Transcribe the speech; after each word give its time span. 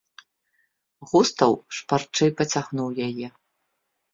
Густаў 1.11 1.53
шпарчэй 1.81 2.33
пацягнуў 2.41 2.89
яе. 3.07 3.27